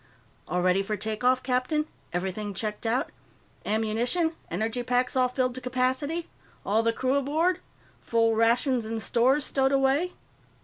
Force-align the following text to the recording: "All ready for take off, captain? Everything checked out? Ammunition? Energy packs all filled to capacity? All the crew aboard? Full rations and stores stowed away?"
"All 0.47 0.63
ready 0.63 0.81
for 0.81 0.97
take 0.97 1.23
off, 1.23 1.43
captain? 1.43 1.85
Everything 2.11 2.55
checked 2.55 2.87
out? 2.87 3.11
Ammunition? 3.67 4.35
Energy 4.49 4.81
packs 4.81 5.15
all 5.15 5.27
filled 5.27 5.53
to 5.53 5.61
capacity? 5.61 6.27
All 6.65 6.81
the 6.81 6.91
crew 6.91 7.13
aboard? 7.13 7.59
Full 8.01 8.35
rations 8.35 8.83
and 8.87 8.99
stores 8.99 9.45
stowed 9.45 9.71
away?" 9.71 10.13